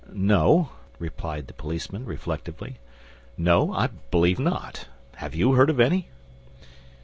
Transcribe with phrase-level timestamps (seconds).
[0.13, 2.79] "No," replied the policeman, reflectively.
[3.37, 4.87] "No, I believe not.
[5.17, 6.07] Have you heard of any?"